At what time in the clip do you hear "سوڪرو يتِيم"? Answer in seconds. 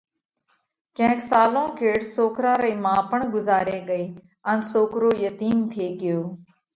4.71-5.57